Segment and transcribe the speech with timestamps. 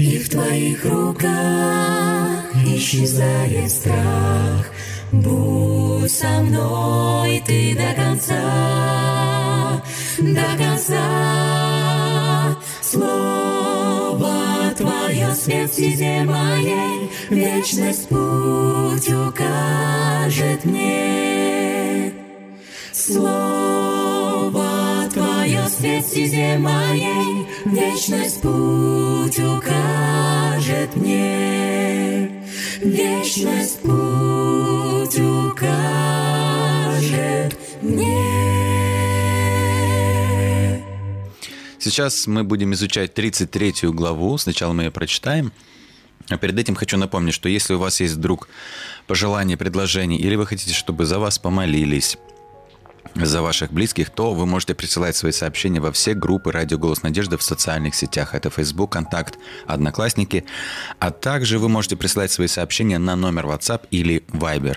[0.00, 4.70] И в Твоих руках исчезает страх.
[5.12, 9.82] Будь со мной Ты до конца,
[10.18, 11.04] до конца.
[12.80, 22.14] Слово Твое свет в моей, Вечность путь укажет мне.
[22.90, 23.39] Слово
[26.10, 32.44] стезе моей, Вечность путь укажет мне.
[32.80, 35.56] Вечность путь укажет
[37.82, 38.42] мне.
[41.78, 44.36] Сейчас мы будем изучать 33 главу.
[44.36, 45.52] Сначала мы ее прочитаем.
[46.28, 48.48] А перед этим хочу напомнить, что если у вас есть вдруг
[49.06, 52.18] пожелания, предложения, или вы хотите, чтобы за вас помолились,
[53.14, 57.36] за ваших близких, то вы можете присылать свои сообщения во все группы «Радио Голос Надежды»
[57.36, 58.34] в социальных сетях.
[58.34, 60.44] Это Facebook, Контакт, Одноклассники.
[60.98, 64.76] А также вы можете присылать свои сообщения на номер WhatsApp или Viber.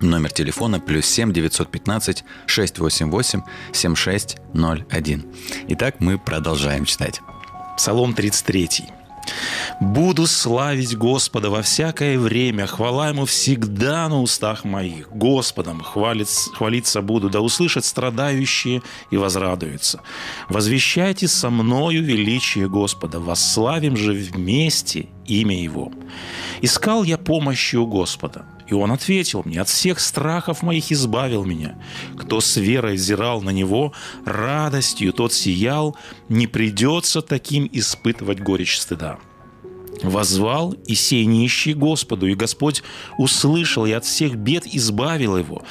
[0.00, 5.24] Номер телефона плюс 7 915 688 7601.
[5.68, 7.20] Итак, мы продолжаем читать.
[7.76, 8.97] Псалом 33.
[9.80, 15.08] «Буду славить Господа во всякое время, хвала Ему всегда на устах моих.
[15.10, 20.00] Господом хвалиться, хвалиться буду, да услышат страдающие и возрадуются.
[20.48, 25.92] Возвещайте со мною величие Господа, восславим же вместе имя Его.
[26.60, 31.78] Искал я помощи у Господа, и Он ответил мне, от всех страхов моих избавил меня.
[32.16, 33.92] Кто с верой взирал на Него,
[34.26, 35.96] радостью тот сиял,
[36.28, 39.18] не придется таким испытывать горечь стыда.
[40.02, 42.82] Возвал и сей нищий Господу, и Господь
[43.18, 45.62] услышал и от всех бед избавил его.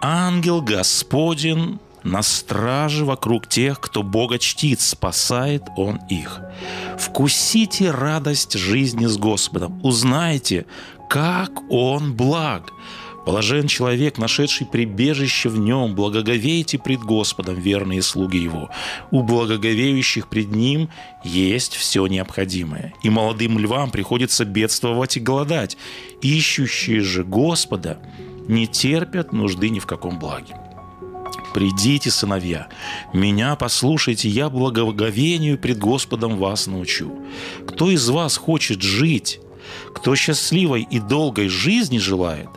[0.00, 6.40] Ангел Господен на страже вокруг тех, кто Бога чтит, спасает Он их.
[6.98, 10.66] Вкусите радость жизни с Господом, узнайте,
[11.08, 12.70] как Он благ.
[13.26, 18.70] Блажен человек, нашедший прибежище в нем, благоговейте пред Господом, верные слуги Его.
[19.10, 20.88] У благоговеющих пред Ним
[21.22, 22.94] есть все необходимое.
[23.02, 25.76] И молодым львам приходится бедствовать и голодать.
[26.22, 28.00] Ищущие же Господа
[28.48, 30.56] не терпят нужды ни в каком благе.
[31.52, 32.68] Придите, сыновья,
[33.12, 37.12] меня послушайте, я благоговению пред Господом вас научу.
[37.66, 39.40] Кто из вас хочет жить,
[39.94, 42.48] кто счастливой и долгой жизни желает,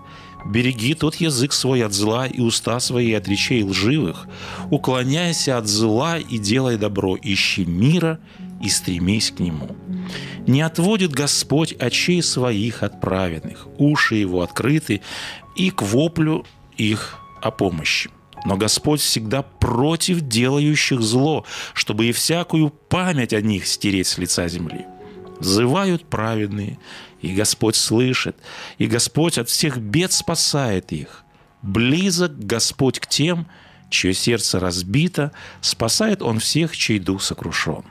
[0.46, 4.28] Береги тот язык свой от зла и уста свои от речей лживых.
[4.70, 7.18] Уклоняйся от зла и делай добро.
[7.22, 8.20] Ищи мира
[8.62, 9.76] и стремись к нему.
[10.46, 13.68] Не отводит Господь очей своих от праведных.
[13.78, 15.02] Уши его открыты
[15.56, 16.46] и к воплю
[16.78, 18.10] их о помощи.
[18.46, 24.48] Но Господь всегда против делающих зло, чтобы и всякую память о них стереть с лица
[24.50, 24.86] земли.
[25.40, 26.78] Взывают праведные,
[27.24, 28.36] и Господь слышит,
[28.78, 31.24] и Господь от всех бед спасает их.
[31.62, 33.48] Близок Господь к тем,
[33.90, 35.32] чье сердце разбито,
[35.62, 37.86] спасает Он всех, чей дух сокрушен.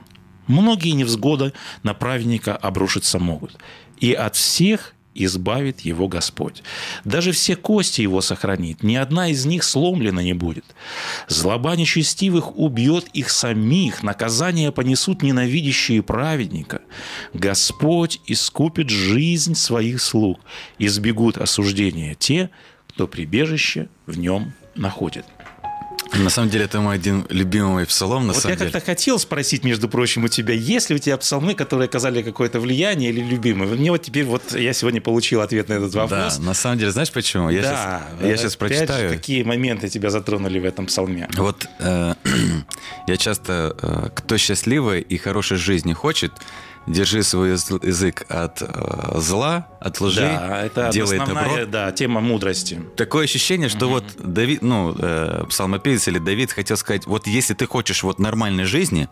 [0.45, 3.57] Многие невзгоды на праведника обрушиться могут,
[3.97, 6.63] и от всех избавит его Господь.
[7.03, 10.65] Даже все кости его сохранит, ни одна из них сломлена не будет.
[11.27, 16.81] Злоба нечестивых убьет их самих, наказание понесут ненавидящие праведника.
[17.33, 20.39] Господь искупит жизнь своих слуг,
[20.79, 22.49] избегут осуждения те,
[22.87, 25.25] кто прибежище в нем находит.
[26.15, 28.71] На самом деле, это мой один любимый псалом, на Вот самом я деле.
[28.71, 32.59] как-то хотел спросить, между прочим, у тебя, есть ли у тебя псалмы, которые оказали какое-то
[32.59, 33.67] влияние или любимые?
[33.73, 36.39] Мне вот теперь вот я сегодня получил ответ на этот Да, вопрос.
[36.39, 37.49] на самом деле, знаешь почему?
[37.49, 39.09] Я да, сейчас, я сейчас опять же, прочитаю.
[39.11, 41.27] какие моменты тебя затронули в этом псалме?
[41.35, 42.13] Вот э,
[43.07, 46.31] я часто, э, кто счастливой и хорошей жизни хочет,
[46.87, 51.65] держи свой яз- язык от э, зла, от лжи, Да, это делай основная добро.
[51.65, 52.81] да, тема мудрости.
[52.97, 57.65] Такое ощущение, что вот Давид, ну, э, псалмопевец или Давид хотел сказать, вот если ты
[57.67, 59.07] хочешь вот нормальной жизни,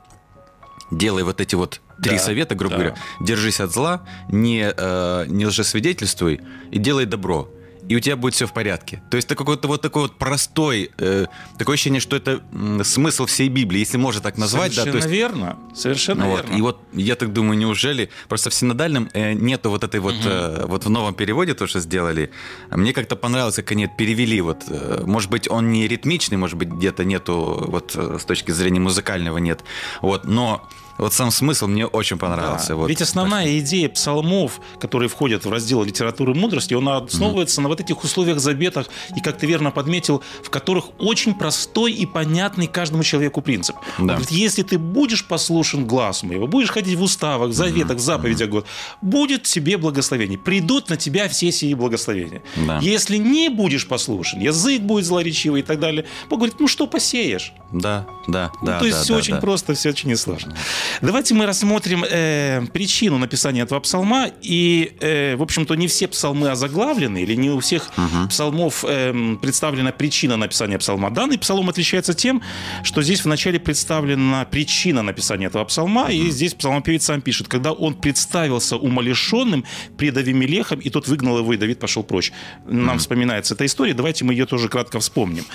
[0.92, 2.82] делай вот эти вот три Да, совета, грубо да.
[2.84, 2.96] говоря.
[3.22, 6.42] Держись от зла, не, э, не лжесвидетельствуй
[6.72, 7.50] и делай добро.
[7.88, 9.02] И у тебя будет все в порядке.
[9.10, 11.26] То есть это какой-то вот такой вот простой, э,
[11.58, 12.42] такое ощущение, что это
[12.84, 15.58] смысл всей Библии, если можно так назвать, да, Совершенно то есть верно.
[15.74, 16.58] Совершенно вот, верно.
[16.58, 20.66] и вот я так думаю, неужели просто в синодальном э, нету вот этой вот, э,
[20.68, 22.32] вот в новом переводе то, что сделали.
[22.70, 24.42] Мне как-то понравилось, как они это перевели.
[24.42, 28.52] Вот, э, может быть, он не ритмичный, может быть, где-то нету, вот э, с точки
[28.52, 29.62] зрения музыкального нет.
[30.02, 30.68] Вот, но
[31.02, 32.70] вот сам смысл мне очень понравился.
[32.70, 32.76] Да.
[32.76, 32.90] вот.
[32.90, 38.04] Ведь основная идея псалмов, которые входят в раздел литературы мудрости, она основывается на вот этих
[38.04, 43.42] условиях заветах, и, как ты верно подметил, в которых очень простой и понятный каждому человеку
[43.42, 43.76] принцип.
[43.98, 44.14] Да.
[44.14, 48.68] говорит, если ты будешь послушен глаз моего, будешь ходить в уставах, заветах, заповедях, год,
[49.02, 50.38] будет тебе благословение.
[50.38, 52.44] Придут на тебя все сии благословения.
[52.56, 52.78] Да.
[52.80, 57.54] Если не будешь послушен, язык будет злоречивый и так далее, Бог говорит, ну что посеешь?
[57.72, 58.80] Да, да, Ну, да.
[58.80, 59.42] то есть да, все да, очень да.
[59.42, 60.56] просто, все очень несложно.
[61.02, 64.30] Давайте мы рассмотрим э, причину написания этого псалма.
[64.42, 67.90] И, э, в общем-то, не все псалмы озаглавлены, или не у всех
[68.30, 71.12] псалмов эм, представлена причина написания псалма.
[71.12, 72.42] Данный псалом отличается тем,
[72.84, 77.96] что здесь вначале представлена причина написания этого псалма, и здесь псалмопевец сам пишет, когда он
[77.96, 79.66] представился умалишенным
[79.98, 82.32] пред Авимелехом, и тот выгнал его, и Давид пошел прочь.
[82.68, 85.46] Нам вспоминается эта история, давайте мы ее тоже кратко вспомним.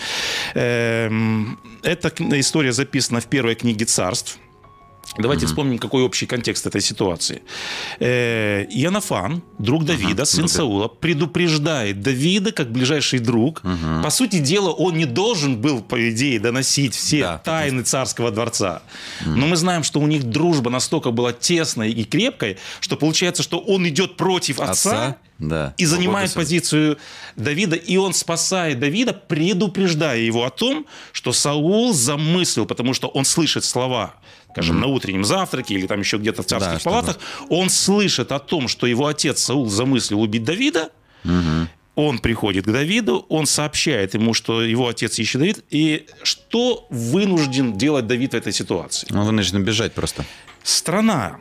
[0.55, 4.39] Эм, Эта история записана в первой книге царств.
[5.19, 7.43] Давайте вспомним, какой общий контекст этой ситуации.
[8.01, 10.51] Э, Иоаннафан, друг Давида, сын друг.
[10.51, 13.63] Саула, предупреждает Давида как ближайший друг.
[14.03, 17.39] По сути дела, он не должен был, по идее, доносить все Да.
[17.39, 18.83] тайны царского дворца.
[19.25, 23.59] Но мы знаем, что у них дружба настолько была тесной и крепкой, что получается, что
[23.59, 25.75] он идет против отца, Отца, да.
[25.79, 26.99] и занимает Свобода позицию
[27.37, 33.25] Давида, и он спасает Давида, предупреждая его о том, что Саул замыслил, потому что он
[33.25, 34.15] слышит слова,
[34.57, 37.19] скажем, на утреннем завтраке или там еще где-то в царских Да, чтобы- палатах,
[37.51, 40.91] он слышит о том, что его отец Саул замыслил убить Давида,
[41.95, 47.77] он приходит к Давиду, он сообщает ему, что его отец ищет Давид, и что вынужден
[47.79, 49.07] делать Давид в этой ситуации?
[49.13, 50.25] Он вынужден бежать просто.
[50.63, 51.37] страна,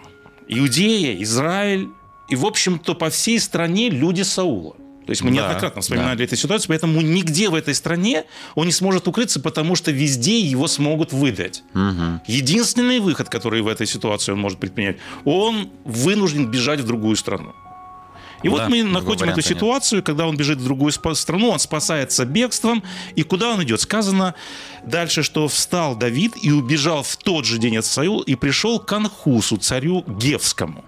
[0.47, 1.87] Иудея, Израиль,
[2.29, 4.75] и, в общем-то, по всей стране люди Саула.
[5.05, 6.23] То есть мы Да, неоднократно вспоминали да.
[6.23, 8.23] эту ситуацию, поэтому нигде в этой стране
[8.55, 11.63] он не сможет укрыться, потому что везде его смогут выдать.
[12.27, 17.53] Единственный выход, который в этой ситуации он может предпринять, он вынужден бежать в другую страну.
[18.43, 19.45] И вот Да, мы другого находим эту варианта нет.
[19.57, 22.83] ситуацию, когда он бежит в другую страну, он спасается бегством.
[23.15, 23.81] И куда он идет?
[23.81, 24.35] Сказано
[24.85, 28.91] дальше, что встал Давид и убежал в тот же день от Саула и пришел к
[28.93, 30.83] Анхусу, царю Гевскому.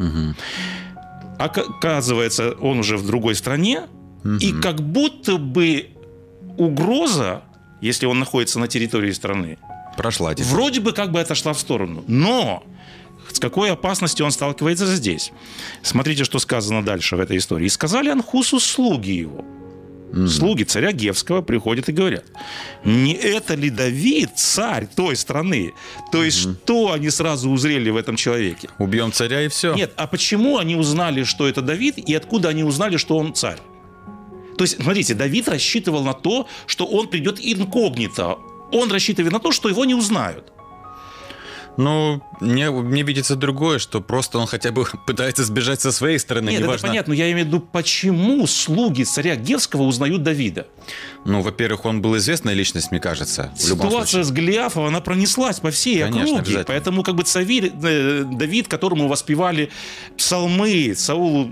[1.40, 3.84] Ока- Оказывается, он уже в другой стране,
[4.40, 5.90] и как будто бы
[6.58, 7.44] угроза,
[7.82, 9.58] если он находится на территории страны,
[9.96, 12.04] Прошла вроде бы как бы отошла в сторону.
[12.08, 12.64] Но
[13.32, 15.32] с какой опасностью он сталкивается здесь?
[15.82, 17.66] Смотрите, что сказано дальше в этой истории.
[17.66, 19.44] «И сказали Анхусу слуги его».
[20.28, 22.24] Слуги царя Гевского приходят и говорят,
[22.86, 25.74] не это ли Давид, царь той страны?
[26.12, 28.70] То есть, что они сразу узрели в этом человеке?
[28.80, 29.76] Убьем царя и все.
[29.76, 33.60] Нет, а почему они узнали, что это Давид, и откуда они узнали, что он царь?
[34.58, 38.38] То есть, смотрите, Давид рассчитывал на то, что он придет инкогнито.
[38.72, 40.52] Он рассчитывает на то, что его не узнают.
[41.78, 46.50] Ну, мне, мне видится другое, что просто он хотя бы пытается сбежать со своей стороны.
[46.50, 46.88] Нет, это неважно.
[46.88, 50.68] понятно, но я имею в виду, почему слуги царя Гевского узнают Давида.
[51.26, 53.52] Ну, во-первых, он был известная личность, мне кажется.
[53.58, 56.64] Ситуация с Голиафом, она пронеслась по всей Конечно, округе.
[56.66, 59.70] Поэтому как бы Цавиль, э, Давид, которому воспевали
[60.18, 61.52] псалмы, Саулу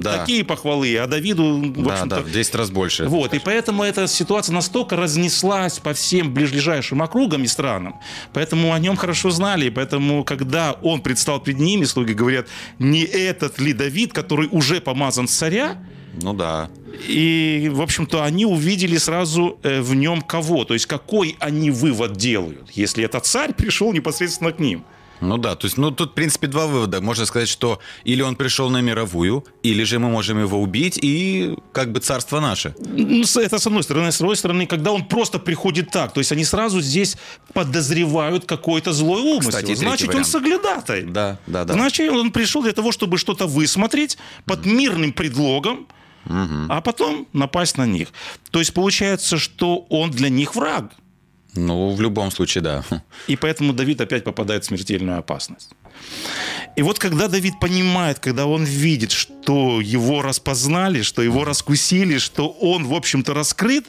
[0.00, 0.18] Да.
[0.18, 3.06] такие похвалы, а Давиду, в Да, да, в 10 раз больше.
[3.06, 8.00] Вот, и поэтому эта ситуация настолько разнеслась по всем ближайшим округам и странам.
[8.32, 9.66] Поэтому о нем хорошо знали.
[9.66, 9.70] И
[10.04, 12.46] поэтому, когда он предстал перед ними, слуги говорят,
[12.78, 15.76] не этот ли Давид, который уже помазан царя?
[16.22, 16.70] Ну да.
[17.08, 20.64] И, в общем-то, они увидели сразу э, в нем кого.
[20.64, 24.84] То есть, какой они вывод делают, если этот царь пришел непосредственно к ним.
[25.20, 27.00] Ну да, то есть, ну тут, в принципе, два вывода.
[27.00, 31.56] Можно сказать, что или он пришел на мировую, или же мы можем его убить, и
[31.72, 32.74] как бы царство наше.
[32.78, 34.12] Ну, Это с одной стороны.
[34.12, 37.16] С другой стороны, когда он просто приходит так, то есть они сразу здесь
[37.52, 39.50] подозревают какой-то злой умысел.
[39.50, 40.28] Кстати, Значит, он вариант.
[40.28, 41.02] соглядатай.
[41.02, 41.74] Да, да, да.
[41.74, 45.86] Значит, он пришел для того, чтобы что-то высмотреть под мирным предлогом,
[46.26, 48.08] а потом напасть на них.
[48.50, 50.92] То есть получается, что он для них враг.
[51.54, 52.84] Ну, в любом случае, да.
[53.26, 55.70] И поэтому Давид опять попадает в смертельную опасность.
[56.76, 62.48] И вот когда Давид понимает, когда он видит, что его распознали, что его раскусили, что
[62.48, 63.86] он, в общем-то, раскрыт,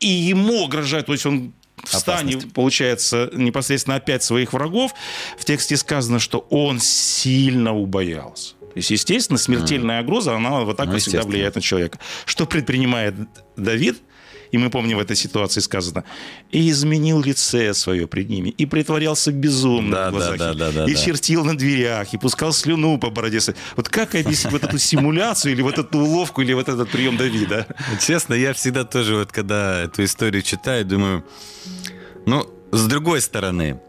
[0.00, 1.52] и ему угрожает, то есть он
[1.84, 2.54] в стане, Опасность.
[2.54, 4.92] получается, непосредственно опять своих врагов,
[5.38, 8.54] в тексте сказано, что он сильно убоялся.
[8.60, 11.98] То есть, естественно, смертельная угроза, она вот так Ну, всегда влияет на человека.
[12.26, 13.14] Что предпринимает
[13.56, 14.02] Давид?
[14.52, 16.04] И мы помним в этой ситуации сказано,
[16.50, 20.84] и изменил лице свое пред ними, и притворялся безумным Да, в глазах да, да, да,
[20.86, 21.00] и да.
[21.00, 23.40] чертил на дверях, и пускал слюну по бороде.
[23.76, 27.66] Вот как объяснить вот эту симуляцию, или вот эту уловку, или вот этот прием Давида?
[28.00, 31.24] Честно, я всегда тоже, вот когда эту историю читаю, думаю,
[32.26, 33.80] ну, с другой стороны,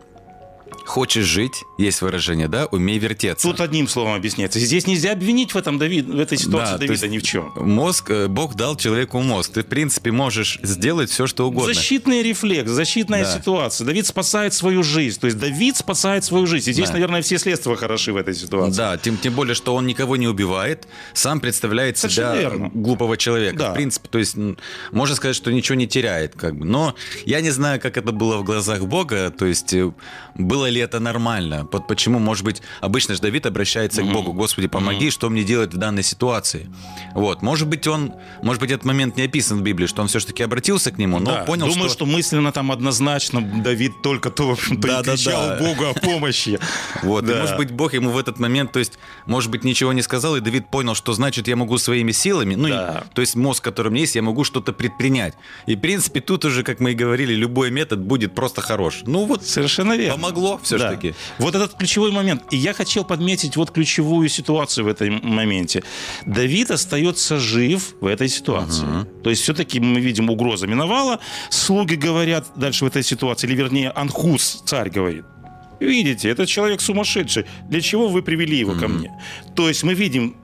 [0.86, 3.47] хочешь жить, есть выражение, да, умей вертеться.
[3.47, 4.59] Тут одним словом объясняется.
[4.59, 7.51] Здесь нельзя обвинить в этом Давид, в этой ситуации Да, Давида ни в чем.
[7.55, 9.53] Мозг, э, Бог дал человеку мозг.
[9.53, 11.74] Ты, в принципе, можешь сделать все, что угодно.
[11.74, 13.38] Защитный рефлекс, защитная Да.
[13.38, 13.86] ситуация.
[13.86, 15.19] Давид спасает свою жизнь.
[15.19, 16.69] То есть Давид спасает свою жизнь.
[16.69, 16.93] И здесь, Да.
[16.93, 18.77] наверное, все следствия хороши в этой ситуации.
[18.77, 22.69] Да, тем, тем более, что он никого не убивает, сам представляет Совершенно себя верно.
[22.74, 23.57] глупого человека.
[23.57, 23.71] Да.
[23.71, 24.36] В принципе, то есть
[24.91, 26.65] можно сказать, что ничего не теряет, как бы.
[26.65, 26.95] Но
[27.25, 29.91] я не знаю, как это было в глазах Бога, то есть э,
[30.57, 31.67] было ли это нормально.
[31.71, 35.71] Вот почему, может быть, обычно же Давид обращается к Богу, Господи, помоги, что мне делать
[35.73, 36.67] в данной ситуации.
[37.13, 40.41] Вот, может быть, он, может быть, этот момент не описан в Библии, что он все-таки
[40.43, 42.05] обратился к нему, но Да, понял, Думаю, что...
[42.07, 46.59] мысленно там однозначно Давид только то, в общем-то, и кричал Богу о помощи.
[47.03, 47.41] Вот, и Да.
[47.41, 48.93] может быть, Бог ему в этот момент, то есть,
[49.27, 52.67] может быть, ничего не сказал, и Давид понял, что значит, я могу своими силами, ну,
[52.67, 53.03] и- Да.
[53.13, 55.33] то есть мозг, который у меня есть, я могу что-то предпринять.
[55.67, 59.01] И, в принципе, тут уже, как мы и говорили, любой метод будет просто хорош.
[59.05, 60.15] Ну, вот Совершенно верно.
[60.15, 60.89] помогло все Да.
[60.92, 61.13] ж таки.
[61.39, 62.44] Вот этот ключевой момент.
[62.51, 65.84] И я хотел подметить вот ключевую ситуацию в этом моменте.
[66.25, 68.88] Давид остается жив в этой ситуации.
[69.24, 71.20] То есть все-таки мы видим, угроза миновала.
[71.50, 75.25] Слуги говорят дальше в этой ситуации, или вернее Анхус, царь говорит.
[75.80, 77.46] Видите, этот человек сумасшедший.
[77.70, 79.12] Для чего вы привели его ко мне?
[79.56, 80.36] То есть мы видим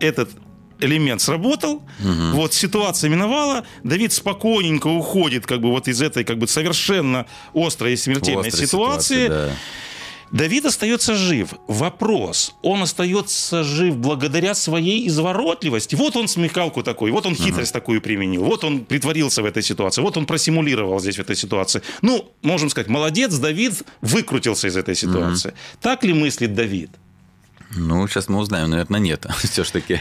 [0.00, 0.30] этот
[0.80, 6.46] элемент сработал, вот ситуация миновала, Давид спокойненько уходит как бы вот из этой как бы
[6.46, 9.24] совершенно острой и смертельной Острая ситуации.
[9.24, 9.52] ситуация, да.
[10.32, 11.54] Давид остается жив.
[11.68, 15.94] Вопрос, он остается жив благодаря своей изворотливости.
[15.94, 20.02] Вот он смекалку такой, вот он хитрость такую применил, вот он притворился в этой ситуации,
[20.02, 21.82] вот он просимулировал здесь в этой ситуации.
[22.02, 25.54] Ну, можем сказать, молодец, Давид выкрутился из этой ситуации.
[25.80, 26.90] Так ли мыслит Давид?
[27.74, 29.26] Ну, сейчас мы узнаем, наверное, нет.
[29.38, 30.00] Все ж таки.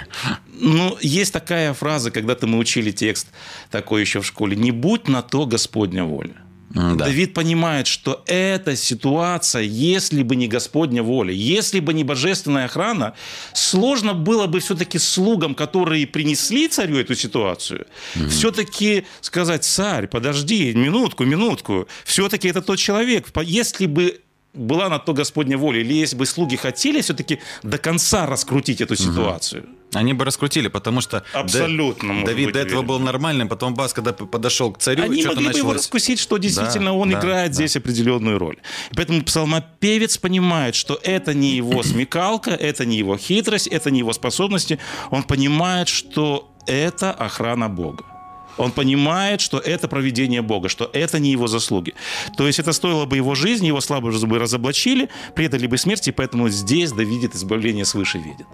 [0.59, 3.27] Ну, есть такая фраза, когда-то мы учили текст
[3.71, 4.55] такой еще в школе.
[4.55, 6.35] «Не будь на то Господня воля».
[6.69, 6.93] Да.
[6.93, 13.13] Давид понимает, что эта ситуация, если бы не Господня воля, если бы не божественная охрана,
[13.53, 17.85] сложно было бы все-таки слугам, которые принесли царю эту ситуацию,
[18.29, 23.27] все-таки сказать, царь, подожди, минутку, минутку, все-таки это тот человек.
[23.43, 24.19] Если бы
[24.55, 28.95] была на то Господня воля, или если бы слуги хотели все-таки до конца раскрутить эту
[28.95, 32.87] ситуацию, Они бы раскрутили, потому что Да- Абсолютно, может Давид быть, до этого уверен.
[32.87, 35.75] был нормальным, потом бас, когда подошел к царю, Они могли бы его началось.
[35.77, 37.53] раскусить, что действительно Да, он да, играет да.
[37.53, 38.57] здесь определенную роль.
[38.91, 43.99] И поэтому псалмопевец понимает, что это не его смекалка, это не его хитрость, это не
[43.99, 44.79] его способности.
[45.11, 48.03] Он понимает, что это охрана Бога.
[48.57, 51.93] Он понимает, что это проведение Бога, что это не его заслуги.
[52.37, 56.49] То есть это стоило бы его жизни, его слабо бы разоблачили, предали бы смерти, поэтому
[56.49, 58.47] здесь да видит избавление свыше видит.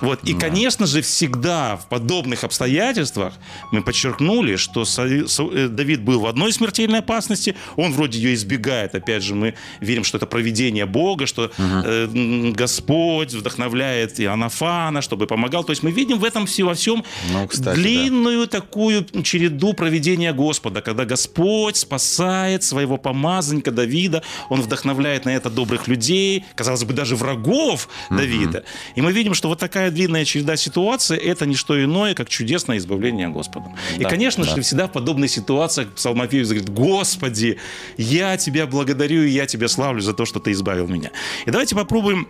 [0.00, 0.20] Вот.
[0.24, 3.34] И, конечно же, всегда в подобных обстоятельствах
[3.72, 8.94] мы подчеркнули, что э, Давид был в одной смертельной опасности, он вроде ее избегает.
[8.94, 15.64] Опять же, мы верим, что это проведение Бога, что м, Господь вдохновляет Иоаннафана, чтобы помогал.
[15.64, 17.74] То есть мы видим в этом все, во всем Ну, кстати, да.
[17.74, 25.50] длинную такую череду проведения Господа, когда Господь спасает своего помазанника Давида, он вдохновляет на это
[25.50, 28.64] добрых людей, казалось бы, даже врагов Давида.
[28.94, 32.78] И мы видим, что вот такая длинная череда ситуаций– это не что иное, как чудесное
[32.78, 33.74] избавление Господом.
[33.96, 34.54] И, Да, конечно да.
[34.54, 37.58] же, всегда в подобных ситуациях псалмопевец говорит, «Господи,
[37.96, 41.10] я Тебя благодарю, и я Тебя славлю за то, что Ты избавил меня».
[41.46, 42.28] И давайте попробуем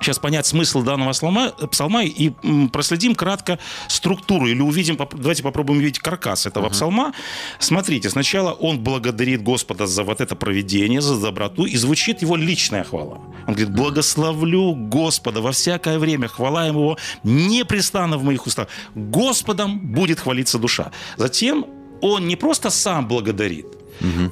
[0.00, 2.32] сейчас понять смысл данного псалма, псалма и
[2.72, 7.12] проследим кратко структуру или увидим, давайте попробуем увидеть каркас этого псалма.
[7.58, 12.84] Смотрите, сначала он благодарит Господа за вот это проведение, за доброту, и звучит его личная
[12.84, 13.18] хвала.
[13.46, 18.68] Он говорит, благословлю Господа во всякое время, хвала его непрестанно в моих устах.
[18.94, 20.90] Господом будет хвалиться душа.
[21.16, 21.66] Затем
[22.02, 23.66] он не просто сам благодарит,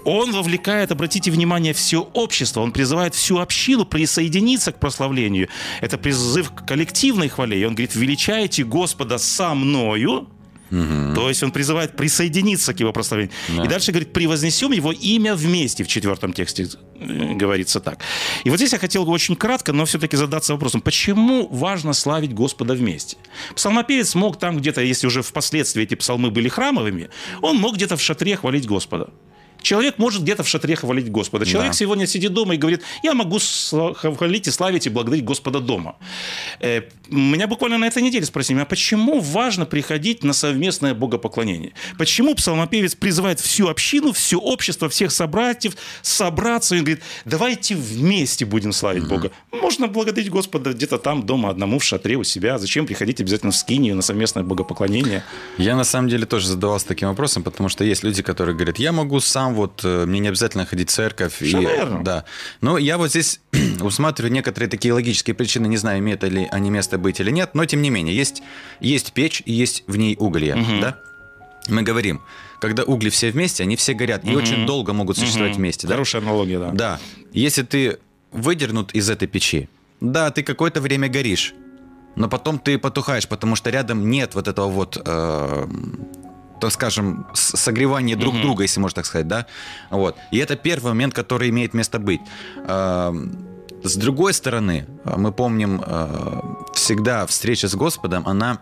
[0.05, 2.61] он вовлекает, обратите внимание, все общество.
[2.61, 5.49] Он призывает всю общину присоединиться к прославлению.
[5.81, 7.61] Это призыв к коллективной хвале.
[7.61, 10.29] И он говорит, величайте Господа со мною.
[10.71, 13.35] То есть он призывает присоединиться к его прославлению.
[13.65, 15.85] И дальше говорит, превознесем его имя вместе.
[15.85, 16.69] В четвертом тексте
[17.01, 18.01] э, говорится так.
[18.45, 22.35] И вот здесь я хотел бы очень кратко, но все-таки задаться вопросом, почему важно славить
[22.35, 23.17] Господа вместе?
[23.55, 27.09] Псалмопевец мог там где-то, если уже впоследствии эти псалмы были храмовыми,
[27.41, 29.09] он мог где-то в шатре хвалить Господа.
[29.63, 31.45] Человек может где-то в шатре хвалить Господа.
[31.47, 31.77] Человек Да.
[31.79, 33.39] сегодня сидит дома и говорит, я могу
[34.17, 35.97] хвалить и славить и благодарить Господа дома.
[36.61, 41.73] Э, Меня буквально на этой неделе спросили, а почему важно приходить на совместное богопоклонение?
[41.97, 48.73] Почему псалмопевец призывает всю общину, все общество, всех собратьев собраться и говорит, давайте вместе будем
[48.73, 49.31] славить Бога.
[49.53, 52.59] Можно благодарить Господа где-то там дома одному в шатре у себя.
[52.59, 55.23] Зачем приходить обязательно в скинию на совместное богопоклонение?
[55.57, 58.93] Я на самом деле тоже задавался таким вопросом, потому что есть люди, которые говорят, я
[58.93, 61.35] могу сам, вот э, мне не обязательно ходить в церковь.
[61.37, 62.03] Всё и, верно.
[62.05, 62.25] Да.
[62.61, 63.41] Но я вот здесь
[63.81, 67.65] усматриваю некоторые такие логические причины, не знаю, имеют ли они место быть или нет, но
[67.65, 68.43] тем не менее, есть,
[68.81, 70.99] есть печь и есть в ней уголья, да?
[71.69, 72.23] Мы говорим,
[72.61, 75.59] когда угли все вместе, они все горят и очень долго могут существовать Мгм.
[75.63, 75.95] вместе, да?
[75.95, 76.71] Хорошая аналогия, да.
[76.73, 77.01] Да.
[77.33, 77.99] Если ты
[78.33, 79.69] выдернут из этой печи,
[80.01, 81.55] да, ты какое-то время горишь,
[82.17, 85.67] но потом ты потухаешь, потому что рядом нет вот этого вот, э,
[86.61, 88.43] так скажем, с- согревания друг Мгм.
[88.43, 89.47] друга, если можно так сказать, да.
[89.91, 90.17] Вот.
[90.33, 92.21] И это первый момент, который имеет место быть.
[92.57, 93.13] Э,
[93.85, 96.41] с другой стороны, э, мы помним, э,
[96.75, 98.59] всегда встреча с Господом, она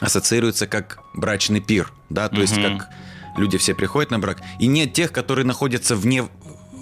[0.00, 2.78] ассоциируется как брачный пир, да, то есть Мгм.
[2.78, 2.88] как
[3.36, 6.28] люди все приходят на брак, и нет тех, которые находятся вне,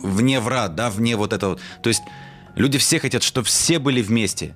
[0.03, 1.59] вне врат, да, вне вот этого.
[1.83, 2.03] То есть
[2.57, 4.55] люди все хотят, чтобы все были вместе.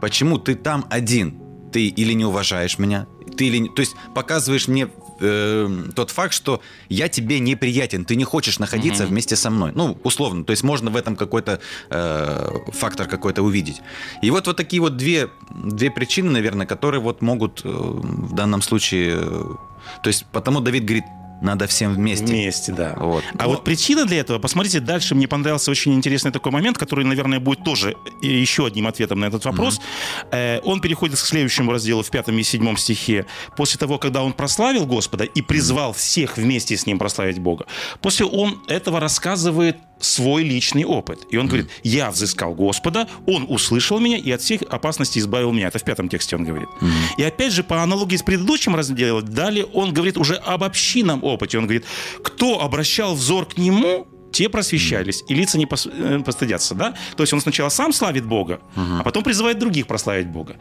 [0.00, 1.40] Почему ты там один?
[1.72, 3.66] Ты или не уважаешь меня, ты или.
[3.68, 4.88] То есть показываешь мне
[5.22, 9.12] э, тот факт, что я тебе неприятен, ты не хочешь находиться Мгм.
[9.12, 9.72] вместе со мной.
[9.74, 10.44] Ну, условно.
[10.44, 13.80] То есть можно в этом какой-то э, фактор какой-то увидеть.
[14.22, 18.62] И вот, вот такие вот две, две причины, наверное, которые вот могут э, в данном
[18.62, 19.18] случае...
[19.20, 19.44] э,
[20.02, 21.04] то есть потому Давид говорит,
[21.42, 22.26] надо всем вместе.
[22.26, 22.94] Вместе, да.
[22.96, 23.24] Вот.
[23.38, 27.04] А Ну, вот причина для этого, посмотрите, дальше мне понравился очень интересный такой момент, который,
[27.04, 29.80] наверное, будет тоже еще одним ответом на этот вопрос.
[30.30, 33.26] Э, Он переходит к следующему разделу в пятом и седьмом стихе.
[33.56, 37.66] После того, когда он прославил Господа и призвал всех вместе с ним прославить Бога,
[38.00, 41.26] после он этого рассказывает свой личный опыт.
[41.30, 45.68] И он говорит, я взыскал Господа, он услышал меня и от всех опасностей избавил меня.
[45.68, 46.68] Это в пятом тексте он говорит.
[47.16, 51.58] И опять же, по аналогии с предыдущим разделом, далее он говорит уже об общинном опыте.
[51.58, 51.84] Он говорит,
[52.22, 56.94] кто обращал взор к нему, те просвещались, и лица не пос- э, постыдятся, да?
[57.16, 60.56] То есть он сначала сам славит Бога, а потом призывает других прославить Бога.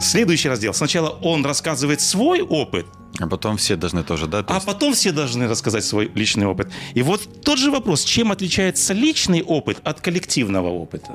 [0.00, 0.74] Следующий раздел.
[0.74, 2.86] Сначала он рассказывает свой опыт,
[3.18, 4.42] А потом все должны тоже, да?
[4.42, 6.68] то а есть- потом все должны рассказать свой личный опыт.
[6.94, 11.12] И вот тот же вопрос, чем отличается личный опыт от коллективного опыта?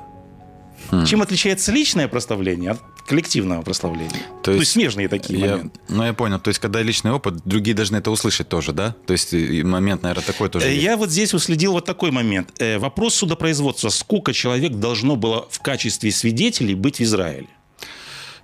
[0.91, 1.05] Хм.
[1.05, 2.79] Чем отличается личное прославление от
[3.11, 4.09] коллективного прославления?
[4.41, 5.79] То То есть, есть смежные такие Я, моменты.
[5.89, 6.39] ну, я понял.
[6.39, 8.95] То есть, когда личный опыт, другие должны это услышать тоже, да?
[9.05, 10.83] То есть, момент, наверное, такой тоже Э, есть.
[10.83, 12.49] Я вот здесь уследил вот такой момент.
[12.59, 13.89] Э, Вопрос судопроизводства.
[13.89, 17.47] Сколько человек должно было в качестве свидетелей быть в Израиле?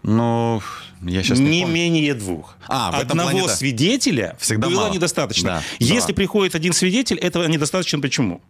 [0.03, 0.62] Ну,
[1.01, 1.73] я сейчас не, не помню.
[1.75, 2.56] менее двух.
[2.67, 3.56] А, в Одного плане, да.
[3.56, 4.93] свидетеля Всегда было мало.
[4.93, 5.47] недостаточно.
[5.49, 6.15] Да, Если да.
[6.15, 7.99] приходит один свидетель, этого недостаточно.
[7.99, 8.41] Почему?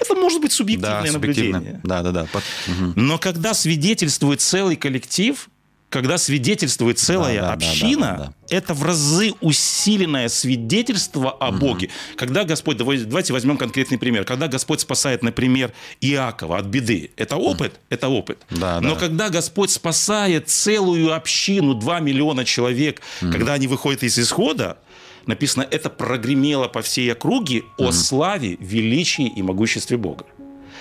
[0.00, 1.80] Это может быть субъективное Да, наблюдение.
[1.82, 2.26] Да, да, да.
[2.32, 2.92] Под- мгм.
[2.96, 5.48] Но когда свидетельствует целый коллектив,
[5.90, 11.50] когда свидетельствует целая Да, да, да, община, да, да, это в разы усиленное свидетельство о
[11.50, 11.88] Боге.
[12.16, 17.36] Когда Господь, давай- давайте возьмем конкретный пример, когда Господь спасает, например, Иакова от беды, это
[17.36, 18.38] опыт, это опыт.
[18.50, 19.00] Да, Но да.
[19.00, 24.78] когда Господь спасает целую общину, 2 миллиона человек, когда они выходят из исхода,
[25.26, 30.24] написано, это прогремело по всей округе о славе, величии и могуществе Бога.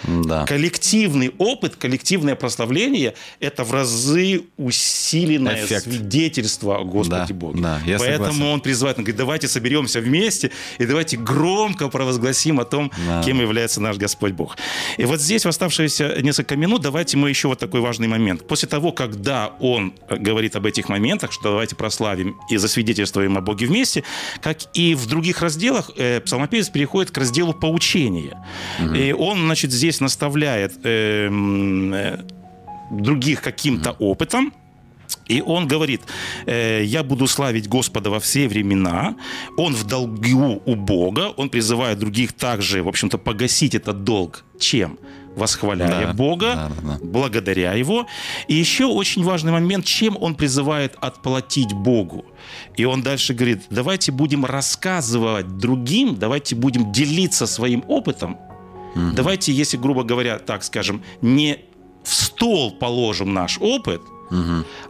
[0.04, 0.46] Да.
[0.46, 5.84] Коллективный опыт, коллективное прославление– это в разы усиленное Эффект.
[5.84, 7.62] свидетельство о Господе Да, Боге.
[7.62, 8.46] да, я Поэтому согласен.
[8.54, 13.24] он призывает, он говорит, давайте соберемся вместе и давайте громко провозгласим о том, Да.
[13.24, 14.58] кем является наш Господь Бог.
[14.98, 18.48] И вот здесь в оставшиеся несколько минут давайте мы еще вот такой важный момент.
[18.48, 23.68] После того, когда он говорит об этих моментах, что давайте прославим и засвидетельствуем о Боге
[23.68, 24.04] вместе,
[24.42, 28.46] как и в других разделах, э, псалмопевец переходит к разделу поучения.
[28.96, 32.20] И он, значит, здесь наставляет э, м, э,
[32.92, 34.54] других каким-то опытом,
[35.28, 36.02] и он говорит,
[36.46, 39.16] э, я буду славить Господа во все времена.
[39.58, 41.34] Он в долгу у Бога.
[41.38, 44.46] Он призывает других также, в общем-то, погасить этот долг.
[44.60, 44.98] Чем?
[45.36, 47.00] Восхваляя Да, Бога, да, да, да.
[47.04, 48.08] благодаря Его.
[48.48, 52.26] И еще очень важный момент, чем он призывает отплатить Богу.
[52.76, 58.38] И он дальше говорит, давайте будем рассказывать другим, давайте будем делиться своим опытом.
[59.14, 61.60] Давайте, если, грубо говоря, так скажем, не
[62.04, 64.02] в стол положим наш опыт,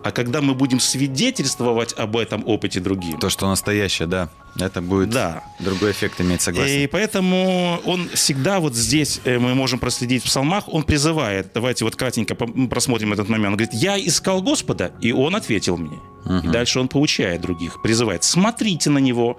[0.04, 3.20] а когда мы будем свидетельствовать об этом опыте другим.
[3.20, 4.30] То, что настоящее, да.
[4.60, 5.44] Это будет Да.
[5.60, 6.80] другой эффект иметь, согласен.
[6.80, 11.86] И поэтому он всегда вот здесь, э, мы можем проследить в псалмах, он призывает, давайте
[11.86, 13.52] вот кратенько просмотрим этот момент.
[13.52, 16.00] Он говорит, я искал Господа, и он ответил мне.
[16.44, 19.38] И дальше он поучает других, призывает, смотрите на него,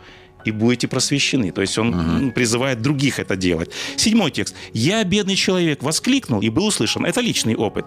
[0.48, 1.52] и будете просвещены.
[1.52, 3.70] То есть он м, призывает других это делать.
[3.96, 4.54] Седьмой текст.
[4.72, 7.04] «Я, бедный человек, воскликнул и был услышан».
[7.04, 7.84] Это личный опыт.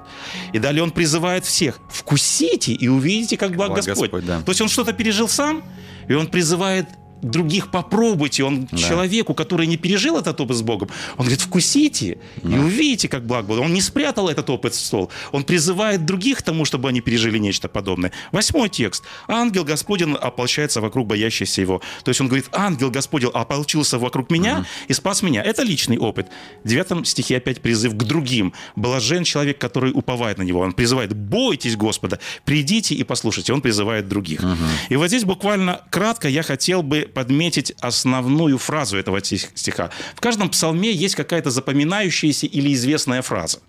[0.54, 1.80] И далее он призывает всех.
[1.90, 4.12] «Вкусите и увидите, как благ, Благ Господь».
[4.12, 4.42] Господь, да.
[4.42, 5.64] То есть он что-то пережил сам,
[6.08, 6.88] и он призывает
[7.22, 8.44] других попробуйте.
[8.44, 13.26] Он человеку, который не пережил этот опыт с Богом, он говорит, вкусите и увидите, как
[13.26, 13.60] благ Бог.
[13.60, 15.12] Он не спрятал этот опыт в стол.
[15.32, 18.12] Он призывает других к тому, чтобы они пережили нечто подобное.
[18.32, 19.04] Восьмой текст.
[19.28, 21.82] Ангел Господень ополчается вокруг боящихся его.
[22.04, 25.44] То есть он говорит, ангел Господень ополчился вокруг меня и спас меня.
[25.44, 26.28] Это личный опыт.
[26.64, 28.54] В девятом стихе опять призыв к другим.
[28.76, 30.62] Блажен человек, который уповает на него.
[30.62, 33.54] Он призывает, бойтесь Господа, придите и послушайте.
[33.54, 34.42] Он призывает других.
[34.90, 39.90] И вот здесь буквально кратко я хотел бы подметить основную фразу этого стих- стиха.
[40.16, 43.60] В каждом псалме есть какая-то запоминающаяся или известная фраза.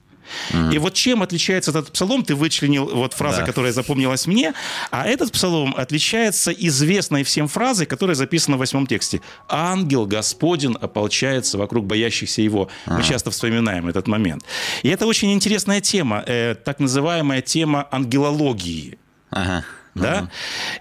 [0.72, 3.46] И вот чем отличается этот псалом, ты вычленил вот фраза, Да.
[3.46, 4.54] которая запомнилась мне,
[4.90, 9.20] а этот псалом отличается известной всем фразой, которая записана в восьмом тексте.
[9.48, 12.68] «Ангел Господень ополчается вокруг боящихся его».
[12.86, 14.44] Мы часто вспоминаем этот момент.
[14.82, 18.98] И это очень интересная тема, э, так называемая тема ангелологии.
[19.30, 19.64] Ага.
[19.94, 20.30] Да?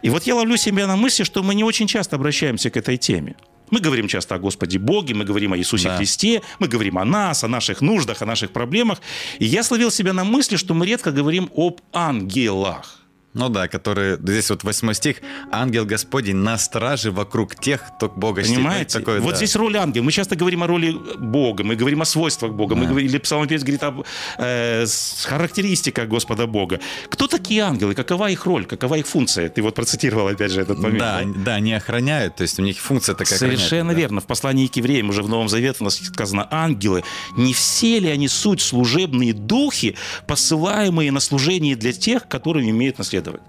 [0.02, 2.98] И вот я ловлю себя на мысли, что мы не очень часто обращаемся к этой
[2.98, 3.36] теме.
[3.70, 5.98] Мы говорим часто о Господе Боге, мы говорим о Иисусе Да.
[5.98, 9.02] Христе, мы говорим о нас, о наших нуждах, о наших проблемах.
[9.40, 13.01] И я словил себя на мысли, что мы редко говорим об ангелах.
[13.34, 15.18] Ну да, который здесь вот восьмой стих.
[15.52, 18.58] Ангел Господень на страже вокруг тех, кто Бога чтит».
[18.58, 19.00] Ну, Понимаете?
[19.00, 19.38] Такое, вот да.
[19.38, 20.04] здесь роль ангела.
[20.04, 23.62] Мы часто говорим о роли Бога, мы говорим о свойствах Бога, мы говорим, или псалмопевец
[23.62, 24.04] говорит об
[24.38, 24.86] э,
[25.24, 26.80] характеристиках Господа Бога.
[27.10, 27.96] Кто такие ангелы?
[27.96, 28.66] Какова их роль?
[28.66, 29.50] Какова их функция?
[29.50, 31.00] Ты вот процитировал опять же этот момент.
[31.00, 34.02] Да, да, они охраняют, то есть у них функция такая Совершенно охранять, да.
[34.02, 34.22] верно.
[34.22, 37.04] В послании к евреям уже в Новом Завете у нас сказано ангелы.
[37.38, 39.96] Не все ли они суть служебные духи,
[40.28, 43.42] посылаемые на служение для тех, которым имеют наследовать?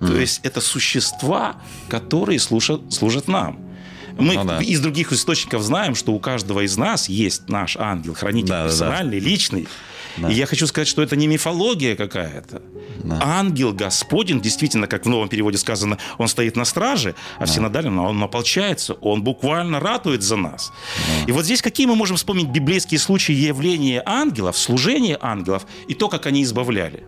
[0.00, 1.56] То есть это существа,
[1.88, 3.58] которые служат, служат нам.
[4.18, 4.58] Мы Ну да.
[4.60, 8.62] из других источников знаем, что у каждого из нас есть наш ангел, хранитель Да, да,
[8.64, 8.68] да.
[8.70, 9.68] персональный, личный.
[10.28, 12.62] И я хочу сказать, что это не мифология какая-то.
[13.20, 17.98] Ангел Господень, действительно, как в новом переводе сказано, он стоит на страже, а в синодальном
[17.98, 20.72] он ополчается, он буквально ратует за нас.
[21.26, 26.08] И вот здесь какие мы можем вспомнить библейские случаи явления ангелов, служения ангелов и то,
[26.08, 27.04] как они избавляли?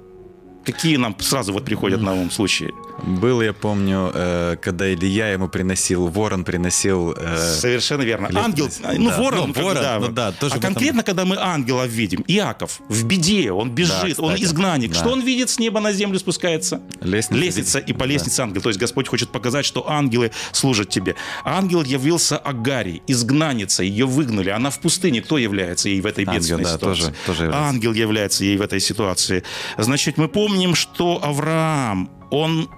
[0.65, 2.73] Какие нам сразу вот приходят на ум случаи?
[3.05, 7.13] Был, я помню, э, когда Илья ему приносил, ворон приносил...
[7.19, 8.29] э, Совершенно верно.
[8.39, 9.17] Ангел, ну, да.
[9.19, 9.99] ворон, Ну, бы, ворон, да.
[9.99, 13.71] ну да, тоже а в этом- конкретно, когда мы ангела видим, Иаков в беде, он
[13.71, 14.93] бежит, Да, он изгнанник.
[14.93, 14.99] Да.
[15.01, 16.81] Что он видит с неба на землю спускается?
[17.01, 18.61] Лестница Лестница, и по лестнице ангел.
[18.63, 21.17] То есть Господь хочет показать, что ангелы служат тебе.
[21.45, 24.51] Ангел явился Агаре, изгнанница, ее выгнали.
[24.51, 25.23] Она в пустыне.
[25.23, 27.03] Кто является ей в этой Ангел, бедственной да, ситуации?
[27.03, 27.69] тоже- тоже является.
[27.69, 29.43] Ангел является ей в этой ситуации.
[29.79, 32.69] Значит, мы помним, что Авраам, он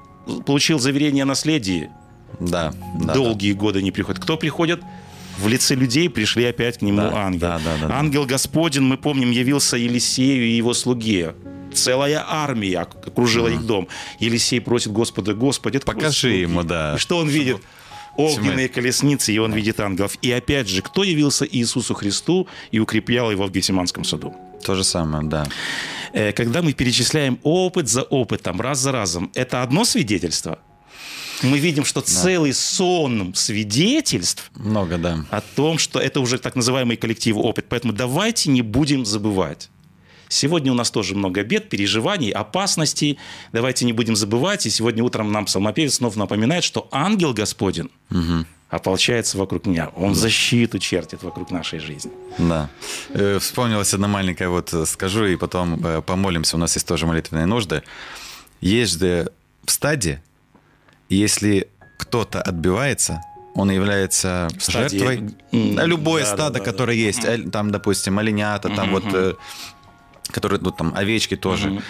[0.47, 1.91] получил заверение о наследии
[2.41, 4.23] Да, да, долгие годы не приходят.
[4.23, 4.81] Кто приходит?
[5.39, 7.41] В лице людей пришли опять к нему Да, ангел.
[7.41, 7.95] да, да, да, да.
[7.99, 11.35] ангел Господень, мы помним, явился Елисею и его слуге.
[11.75, 13.89] Целая армия окружила их дом.
[14.21, 16.41] Елисей просит Господа, Господи, Покажи слуги».
[16.43, 16.95] ему, да.
[16.95, 17.59] И что он видит?
[18.17, 20.17] Огненные колесницы, и он видит ангелов.
[20.23, 24.33] И опять же, кто явился Иисусу Христу и укреплял его в Гефсиманском саду?
[24.65, 25.45] То же самое, да.
[26.15, 30.59] Э, Когда мы перечисляем опыт за опытом, раз за разом, это одно свидетельство.
[31.43, 35.27] Мы видим, что целый сон свидетельств Много, да.
[35.31, 37.67] о том, что это уже так называемый коллектив опыт.
[37.69, 39.69] Поэтому давайте не будем забывать.
[40.29, 43.19] Сегодня у нас тоже много бед, переживаний, опасностей.
[43.53, 44.67] Давайте не будем забывать.
[44.67, 47.91] И сегодня утром нам псалмопевец снова напоминает, что ангел Господень
[48.75, 49.91] ополчается вокруг меня.
[49.97, 52.11] Он защиту чертит вокруг нашей жизни.
[52.39, 52.69] Да.
[53.11, 56.57] Э, Вспомнилась одна маленькая, вот э, скажу, и потом э, помолимся.
[56.57, 57.83] У нас есть тоже молитвенные нужды.
[58.61, 59.31] Есть же
[59.65, 60.23] в стаде,
[61.09, 63.21] и если кто-то отбивается,
[63.55, 65.31] он является стадии, жертвой.
[65.53, 69.05] Да, Любое да, да, стадо, да, которое есть, э, там, допустим, оленята, там вот,
[70.33, 71.81] которые, ну, там, овечки тоже.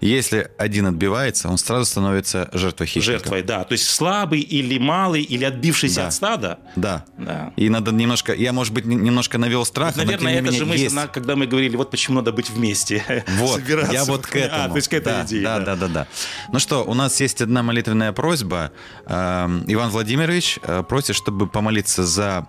[0.00, 3.18] Если один отбивается, он сразу становится жертвой хищника.
[3.18, 3.64] Жертвой, да.
[3.64, 6.06] То есть слабый или малый, или отбившийся Да.
[6.06, 6.58] от стада.
[6.74, 7.04] Да.
[7.18, 7.52] Да.
[7.56, 8.32] И надо немножко...
[8.32, 10.94] Я, может быть, не- немножко навел страх, но, Наверное, не это же менее, мысль, есть.
[10.96, 13.04] на- когда мы говорили, вот почему надо быть вместе.
[13.40, 13.60] Вот,
[13.92, 14.64] я вот к этому.
[14.64, 15.42] А, то есть к этой да, идее.
[15.42, 16.06] Да, да, да, да.
[16.52, 18.72] Ну что, у нас есть одна молитвенная просьба.
[19.06, 22.46] Эм, Иван Владимирович э, просит, чтобы помолиться за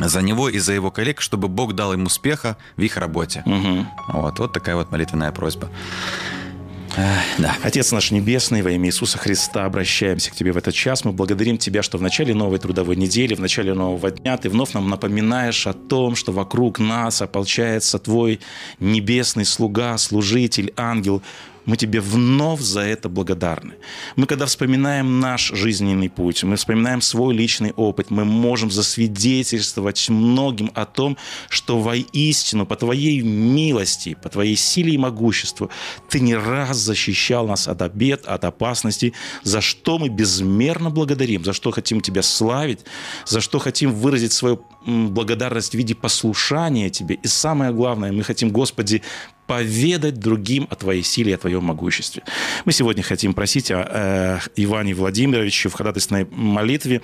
[0.00, 3.42] за него и за его коллег, чтобы Бог дал им успеха в их работе.
[3.46, 3.86] Мгм.
[4.08, 5.70] Вот, вот такая вот молитвенная просьба.
[7.38, 7.56] Да.
[7.62, 11.04] Отец наш Небесный, во имя Иисуса Христа обращаемся к Тебе в этот час.
[11.04, 14.72] Мы благодарим Тебя, что в начале новой трудовой недели, в начале нового дня Ты вновь
[14.74, 18.40] нам напоминаешь о том, что вокруг нас ополчается Твой
[18.78, 21.22] небесный слуга, служитель, ангел.
[21.66, 23.74] Мы тебе вновь за это благодарны.
[24.16, 30.70] Мы, когда вспоминаем наш жизненный путь, мы вспоминаем свой личный опыт, мы можем засвидетельствовать многим
[30.74, 31.16] о том,
[31.48, 35.70] что воистину по Твоей милости, по Твоей силе и могуществу
[36.08, 41.52] Ты не раз защищал нас от обед, от опасностей, за что мы безмерно благодарим, за
[41.52, 42.80] что хотим Тебя славить,
[43.26, 47.14] за что хотим выразить свою благодарность в виде послушания Тебе.
[47.14, 49.02] И самое главное, мы хотим, Господи,
[49.46, 52.22] поведать другим о Твоей силе о Твоем могуществе.
[52.64, 57.02] Мы сегодня хотим просить о э, Иване Владимировиче в ходатайственной молитве.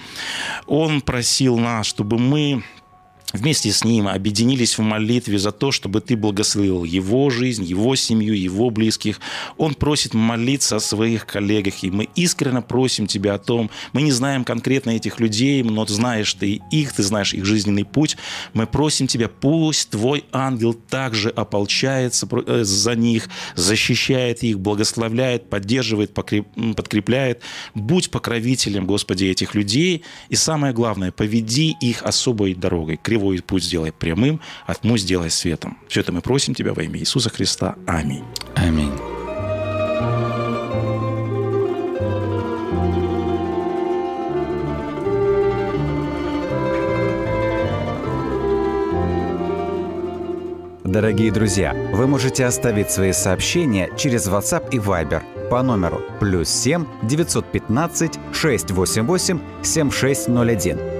[0.67, 2.63] Он просил нас, чтобы мы
[3.33, 8.35] вместе с ним объединились в молитве за то, чтобы ты благословил его жизнь, его семью,
[8.35, 9.21] его близких.
[9.57, 14.13] Он просит молиться о своих коллегах, и мы искренне просим тебя о том, мы не
[14.13, 18.17] знаем конкретно этих людей, но знаешь ты их, ты знаешь их жизненный путь.
[18.55, 26.13] Мы просим тебя, пусть твой ангел также ополчается э, за них, защищает их, благословляет, поддерживает,
[26.13, 27.43] подкрепляет.
[27.75, 30.03] Будь покровителем, Господи, этих людей.
[30.29, 32.97] И самое главное, поведи их особой дорогой.
[33.45, 35.79] Путь сделай прямым, а тьму сделай светом.
[35.89, 37.77] Все это мы просим Тебя во имя Иисуса Христа.
[37.87, 38.25] Аминь.
[38.55, 38.93] Аминь.
[50.91, 56.85] Дорогие друзья, вы можете оставить свои сообщения через WhatsApp и Viber по номеру плюс 7
[57.05, 61.00] 915 688 7601